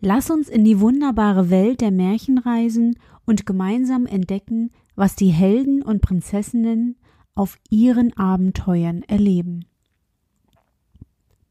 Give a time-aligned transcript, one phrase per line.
[0.00, 5.82] Lass uns in die wunderbare Welt der Märchen reisen und gemeinsam entdecken, was die Helden
[5.82, 6.96] und Prinzessinnen
[7.34, 9.66] auf ihren Abenteuern erleben.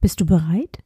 [0.01, 0.79] Bist du bereit?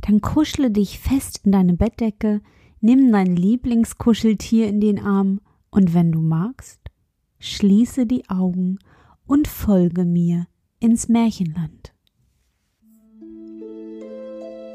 [0.00, 2.40] Dann kuschle dich fest in deine Bettdecke,
[2.80, 5.40] nimm dein Lieblingskuscheltier in den Arm
[5.70, 6.80] und wenn du magst,
[7.40, 8.78] schließe die Augen
[9.26, 10.46] und folge mir
[10.78, 11.92] ins Märchenland.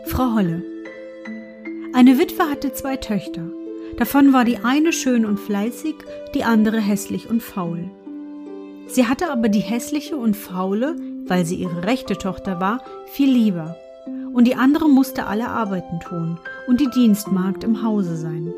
[0.06, 0.73] Frau Holle
[1.96, 3.44] Eine Witwe hatte zwei Töchter.
[3.98, 5.94] Davon war die eine schön und fleißig,
[6.34, 7.92] die andere hässlich und faul.
[8.88, 10.96] Sie hatte aber die hässliche und faule,
[11.28, 13.78] weil sie ihre rechte Tochter war, viel lieber.
[14.34, 18.52] Und die andere musste alle Arbeiten tun und die Dienstmagd im Hause sein.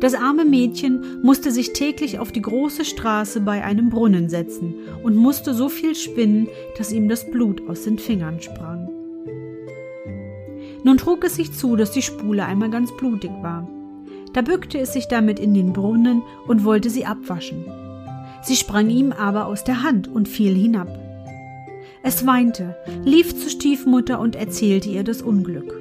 [0.00, 4.74] Das arme Mädchen musste sich täglich auf die große Straße bei einem Brunnen setzen
[5.04, 8.83] und musste so viel spinnen, dass ihm das Blut aus den Fingern sprang.
[10.84, 13.66] Nun trug es sich zu, dass die Spule einmal ganz blutig war.
[14.34, 17.64] Da bückte es sich damit in den Brunnen und wollte sie abwaschen.
[18.42, 20.88] Sie sprang ihm aber aus der Hand und fiel hinab.
[22.02, 25.74] Es weinte, lief zur Stiefmutter und erzählte ihr das Unglück.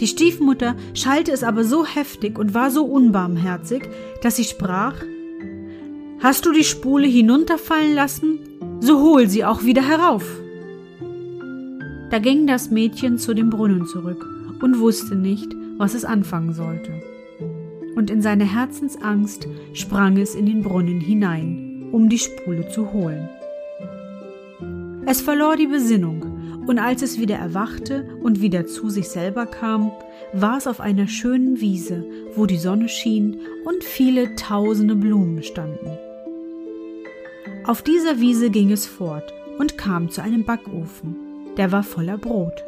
[0.00, 3.88] Die Stiefmutter schalt es aber so heftig und war so unbarmherzig,
[4.22, 4.94] dass sie sprach
[6.20, 8.40] Hast du die Spule hinunterfallen lassen,
[8.80, 10.24] so hol sie auch wieder herauf.
[12.10, 14.26] Da ging das Mädchen zu dem Brunnen zurück
[14.62, 16.92] und wusste nicht, was es anfangen sollte.
[17.96, 23.28] Und in seiner Herzensangst sprang es in den Brunnen hinein, um die Spule zu holen.
[25.04, 29.90] Es verlor die Besinnung und als es wieder erwachte und wieder zu sich selber kam,
[30.32, 32.04] war es auf einer schönen Wiese,
[32.34, 35.98] wo die Sonne schien und viele tausende Blumen standen.
[37.64, 41.16] Auf dieser Wiese ging es fort und kam zu einem Backofen,
[41.58, 42.64] der war voller Brot.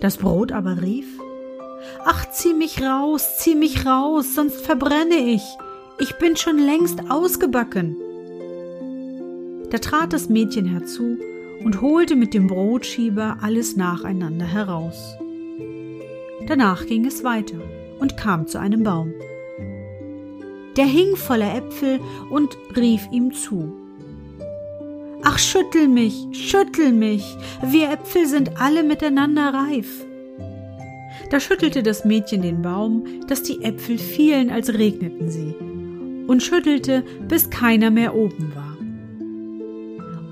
[0.00, 1.06] Das Brot aber rief
[2.04, 5.42] Ach, zieh mich raus, zieh mich raus, sonst verbrenne ich.
[5.98, 7.96] Ich bin schon längst ausgebacken.
[9.70, 11.18] Da trat das Mädchen herzu
[11.64, 15.16] und holte mit dem Brotschieber alles nacheinander heraus.
[16.46, 17.58] Danach ging es weiter
[17.98, 19.12] und kam zu einem Baum.
[20.76, 22.00] Der hing voller Äpfel
[22.30, 23.81] und rief ihm zu.
[25.24, 27.24] Ach, schüttel mich, schüttel mich,
[27.64, 30.04] wir Äpfel sind alle miteinander reif.
[31.30, 35.54] Da schüttelte das Mädchen den Baum, dass die Äpfel fielen, als regneten sie,
[36.26, 38.72] und schüttelte, bis keiner mehr oben war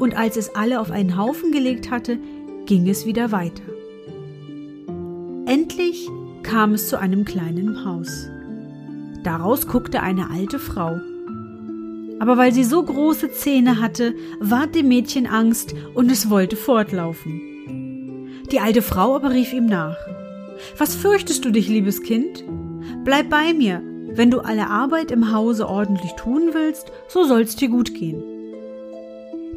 [0.00, 2.18] und als es alle auf einen Haufen gelegt hatte,
[2.66, 3.62] ging es wieder weiter.
[5.46, 6.08] Endlich
[6.42, 8.28] kam es zu einem kleinen Haus.
[9.22, 10.98] Daraus guckte eine alte Frau.
[12.20, 17.40] Aber weil sie so große Zähne hatte, ward dem Mädchen Angst und es wollte fortlaufen.
[18.52, 19.96] Die alte Frau aber rief ihm nach.
[20.76, 22.44] Was fürchtest du dich, liebes Kind?
[23.04, 23.82] Bleib bei mir.
[24.12, 28.22] Wenn du alle Arbeit im Hause ordentlich tun willst, so soll's dir gut gehen.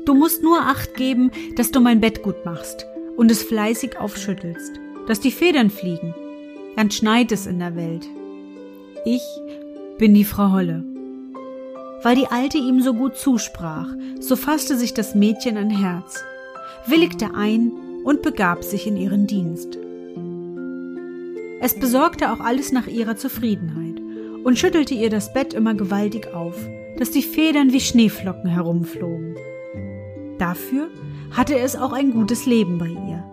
[0.06, 2.86] Du musst nur Acht geben, dass du mein Bett gut machst
[3.18, 6.14] und es fleißig aufschüttelst, dass die Federn fliegen.
[6.78, 8.08] Dann schneit es in der Welt.
[9.06, 9.24] Ich
[9.98, 10.93] bin die Frau Holle.
[12.04, 13.88] Weil die Alte ihm so gut zusprach,
[14.20, 16.24] so fasste sich das Mädchen ein Herz,
[16.86, 17.72] willigte ein
[18.04, 19.78] und begab sich in ihren Dienst.
[21.62, 24.02] Es besorgte auch alles nach ihrer Zufriedenheit
[24.44, 26.56] und schüttelte ihr das Bett immer gewaltig auf,
[26.98, 29.38] dass die Federn wie Schneeflocken herumflogen.
[30.40, 30.90] Dafür
[31.32, 33.24] hatte es auch ein gutes Leben bei ihr.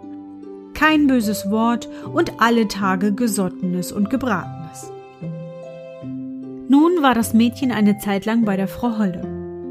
[0.75, 4.60] Kein böses Wort und alle Tage Gesottenes und Gebratenes.
[6.71, 9.23] Nun war das Mädchen eine Zeit lang bei der Frau Holle.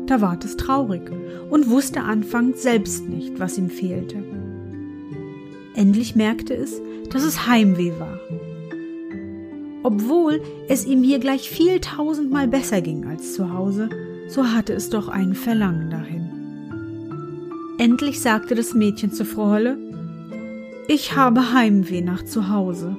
[0.05, 1.09] Da ward es traurig
[1.49, 4.17] und wusste anfangs selbst nicht, was ihm fehlte.
[5.75, 8.19] Endlich merkte es, dass es Heimweh war.
[9.81, 13.87] Obwohl es ihm hier gleich viel tausendmal besser ging als zu Hause,
[14.27, 16.29] so hatte es doch ein Verlangen dahin.
[17.77, 19.77] Endlich sagte das Mädchen zu Frau Holle,
[20.89, 22.97] ich habe Heimweh nach zu Hause.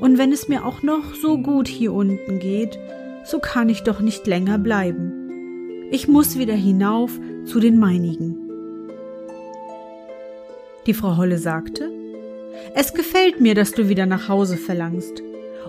[0.00, 2.78] Und wenn es mir auch noch so gut hier unten geht,
[3.26, 5.88] so kann ich doch nicht länger bleiben.
[5.90, 8.38] Ich muss wieder hinauf zu den meinigen.
[10.86, 11.90] Die Frau Holle sagte,
[12.74, 15.22] es gefällt mir, dass du wieder nach Hause verlangst.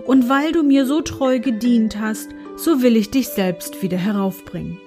[0.06, 4.78] Und weil du mir so treu gedient hast, so will ich dich selbst wieder heraufbringen.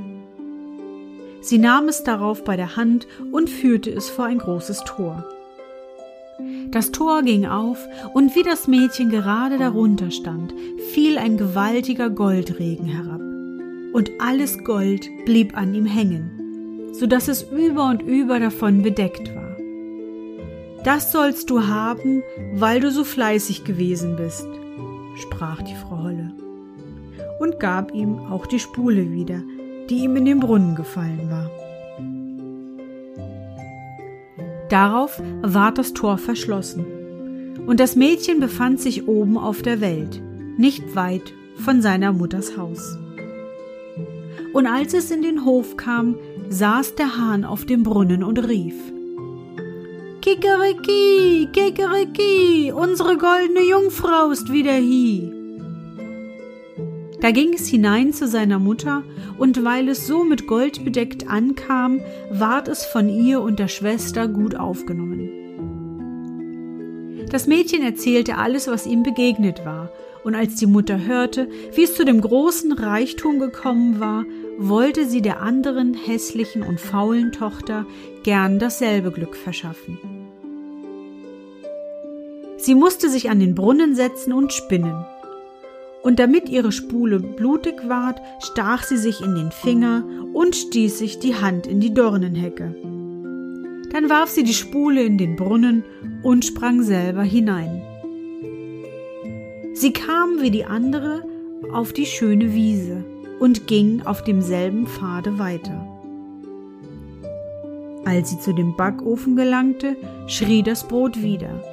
[1.42, 5.26] Sie nahm es darauf bei der Hand und führte es vor ein großes Tor.
[6.72, 10.54] Das Tor ging auf, und wie das Mädchen gerade darunter stand,
[10.94, 13.20] fiel ein gewaltiger Goldregen herab,
[13.94, 19.36] und alles Gold blieb an ihm hängen, so dass es über und über davon bedeckt
[19.36, 19.58] war.
[20.86, 22.24] Das sollst du haben,
[22.56, 24.48] weil du so fleißig gewesen bist,
[25.18, 26.32] sprach die Frau Holle,
[27.40, 29.42] und gab ihm auch die Spule wieder,
[29.90, 31.52] die ihm in den Brunnen gefallen war.
[34.72, 36.86] Darauf ward das Tor verschlossen,
[37.68, 40.22] und das Mädchen befand sich oben auf der Welt,
[40.58, 42.98] nicht weit von seiner Mutters Haus.
[44.54, 46.16] Und als es in den Hof kam,
[46.48, 48.76] saß der Hahn auf dem Brunnen und rief
[50.22, 55.41] Kikeriki, Kikeriki, unsere goldene Jungfrau ist wieder hie.
[57.22, 59.04] Da ging es hinein zu seiner Mutter,
[59.38, 62.02] und weil es so mit Gold bedeckt ankam,
[62.32, 65.30] ward es von ihr und der Schwester gut aufgenommen.
[67.30, 69.92] Das Mädchen erzählte alles, was ihm begegnet war,
[70.24, 74.26] und als die Mutter hörte, wie es zu dem großen Reichtum gekommen war,
[74.58, 77.86] wollte sie der anderen hässlichen und faulen Tochter
[78.24, 80.00] gern dasselbe Glück verschaffen.
[82.58, 85.06] Sie musste sich an den Brunnen setzen und spinnen.
[86.04, 90.04] Und damit ihre Spule blutig ward, stach sie sich in den Finger
[90.34, 92.76] und stieß sich die Hand in die Dornenhecke.
[93.92, 95.84] Dann warf sie die Spule in den Brunnen
[96.24, 97.82] und sprang selber hinein.
[99.74, 101.24] Sie kam wie die andere
[101.72, 103.04] auf die schöne Wiese
[103.40, 105.88] und ging auf demselben Pfade weiter.
[108.06, 109.96] Als sie zu dem Backofen gelangte,
[110.28, 111.64] schrie das Brot wieder.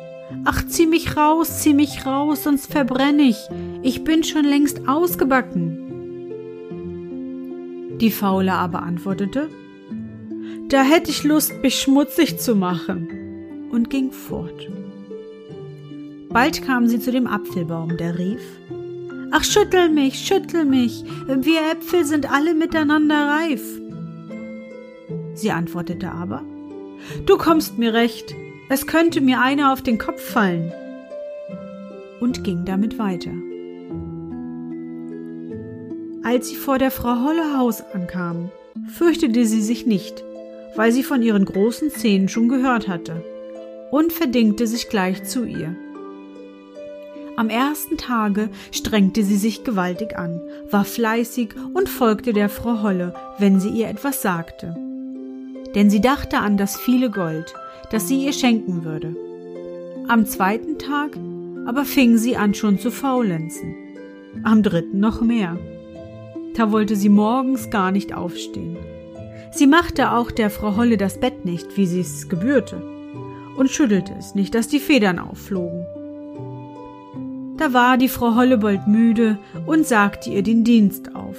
[0.45, 3.39] Ach, zieh mich raus, zieh mich raus, sonst verbrenne ich.
[3.83, 5.85] Ich bin schon längst ausgebacken.
[8.01, 9.49] Die Faule aber antwortete,
[10.69, 13.09] da hätte ich Lust, mich schmutzig zu machen,
[13.71, 14.69] und ging fort.
[16.29, 18.43] Bald kam sie zu dem Apfelbaum, der rief,
[19.31, 23.63] Ach, schüttel mich, schüttel mich, wir Äpfel sind alle miteinander reif.
[25.35, 26.43] Sie antwortete aber,
[27.27, 28.35] Du kommst mir recht,
[28.69, 30.73] es könnte mir einer auf den Kopf fallen.
[32.21, 33.31] Und ging damit weiter.
[36.23, 38.51] Als sie vor der Frau Holle Haus ankam,
[38.93, 40.23] fürchtete sie sich nicht,
[40.77, 43.25] weil sie von ihren großen Zähnen schon gehört hatte,
[43.91, 45.75] und verdingte sich gleich zu ihr.
[47.37, 53.15] Am ersten Tage strengte sie sich gewaltig an, war fleißig und folgte der Frau Holle,
[53.39, 54.77] wenn sie ihr etwas sagte.
[55.75, 57.55] Denn sie dachte an das viele Gold,
[57.91, 59.15] das sie ihr schenken würde.
[60.09, 61.19] Am zweiten Tag
[61.67, 63.75] aber fing sie an schon zu faulenzen.
[64.43, 65.59] Am dritten noch mehr.
[66.55, 68.79] Da wollte sie morgens gar nicht aufstehen.
[69.51, 72.83] Sie machte auch der Frau Holle das Bett nicht, wie sie es gebührte,
[73.57, 75.85] und schüttelte es nicht, dass die Federn aufflogen.
[77.59, 81.37] Da war die Frau Hollebold müde und sagte ihr den Dienst auf.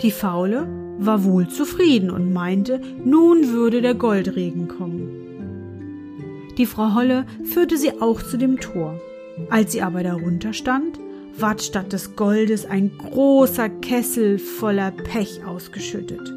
[0.00, 0.66] Die Faule
[0.98, 5.22] war wohl zufrieden und meinte, nun würde der Goldregen kommen.
[6.58, 9.00] Die Frau Holle führte sie auch zu dem Tor.
[9.48, 10.98] Als sie aber darunter stand,
[11.38, 16.32] ward statt des Goldes ein großer Kessel voller Pech ausgeschüttet.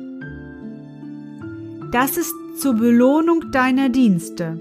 [1.92, 4.58] Das ist zur Belohnung deiner Dienste,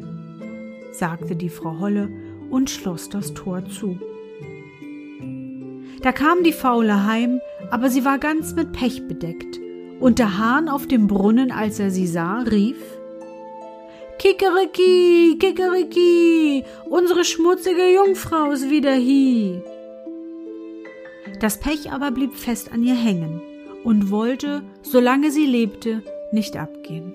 [0.92, 2.08] sagte die Frau Holle
[2.50, 3.98] und schloss das Tor zu.
[6.02, 9.60] Da kam die Faule heim, aber sie war ganz mit Pech bedeckt
[10.00, 12.76] und der Hahn auf dem Brunnen, als er sie sah, rief
[14.18, 19.60] Kikeriki, Kikeriki, unsere schmutzige Jungfrau ist wieder hie.
[21.40, 23.42] Das Pech aber blieb fest an ihr hängen
[23.82, 27.14] und wollte, solange sie lebte, nicht abgehen.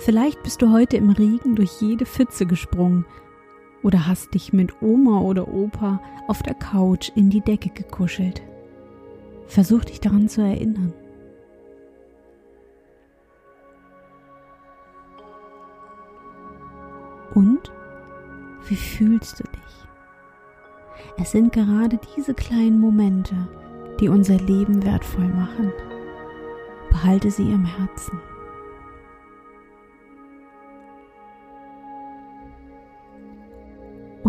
[0.00, 3.04] Vielleicht bist du heute im Regen durch jede Pfütze gesprungen,
[3.82, 8.42] oder hast dich mit Oma oder Opa auf der Couch in die Decke gekuschelt.
[9.46, 10.94] Versuch dich daran zu erinnern.
[17.34, 17.70] Und
[18.68, 21.18] wie fühlst du dich?
[21.18, 23.34] Es sind gerade diese kleinen Momente,
[24.00, 25.72] die unser Leben wertvoll machen.
[26.88, 28.18] Behalte sie im Herzen.